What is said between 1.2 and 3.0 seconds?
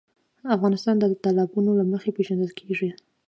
تالابونه له مخې پېژندل کېږي.